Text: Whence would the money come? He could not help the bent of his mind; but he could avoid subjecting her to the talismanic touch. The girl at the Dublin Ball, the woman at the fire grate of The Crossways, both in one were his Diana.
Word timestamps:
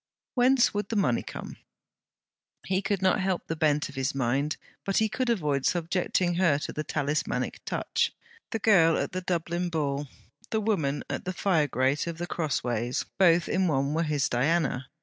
Whence 0.33 0.73
would 0.73 0.89
the 0.89 0.95
money 0.95 1.21
come? 1.21 1.57
He 2.65 2.81
could 2.81 3.03
not 3.03 3.19
help 3.19 3.45
the 3.45 3.55
bent 3.55 3.87
of 3.87 3.93
his 3.93 4.15
mind; 4.15 4.57
but 4.83 4.97
he 4.97 5.07
could 5.07 5.29
avoid 5.29 5.63
subjecting 5.63 6.33
her 6.33 6.57
to 6.57 6.73
the 6.73 6.83
talismanic 6.83 7.63
touch. 7.65 8.11
The 8.49 8.57
girl 8.57 8.97
at 8.97 9.11
the 9.11 9.21
Dublin 9.21 9.69
Ball, 9.69 10.07
the 10.49 10.59
woman 10.59 11.03
at 11.07 11.25
the 11.25 11.33
fire 11.33 11.67
grate 11.67 12.07
of 12.07 12.17
The 12.17 12.25
Crossways, 12.25 13.05
both 13.19 13.47
in 13.47 13.67
one 13.67 13.93
were 13.93 14.01
his 14.01 14.27
Diana. 14.27 14.89